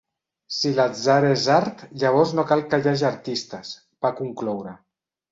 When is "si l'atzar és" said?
0.59-1.43